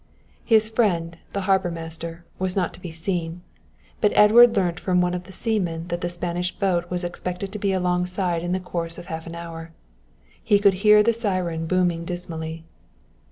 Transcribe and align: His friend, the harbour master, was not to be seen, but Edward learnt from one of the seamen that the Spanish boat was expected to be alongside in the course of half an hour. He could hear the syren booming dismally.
His 0.43 0.67
friend, 0.67 1.15
the 1.31 1.41
harbour 1.41 1.69
master, 1.69 2.25
was 2.39 2.55
not 2.55 2.73
to 2.73 2.81
be 2.81 2.91
seen, 2.91 3.43
but 4.01 4.11
Edward 4.15 4.57
learnt 4.57 4.79
from 4.79 4.99
one 4.99 5.13
of 5.13 5.25
the 5.25 5.31
seamen 5.31 5.89
that 5.89 6.01
the 6.01 6.09
Spanish 6.09 6.51
boat 6.57 6.89
was 6.89 7.03
expected 7.03 7.51
to 7.51 7.59
be 7.59 7.71
alongside 7.71 8.41
in 8.41 8.51
the 8.51 8.59
course 8.59 8.97
of 8.97 9.05
half 9.13 9.27
an 9.27 9.35
hour. 9.35 9.73
He 10.43 10.57
could 10.57 10.73
hear 10.81 11.03
the 11.03 11.13
syren 11.13 11.67
booming 11.67 12.03
dismally. 12.03 12.63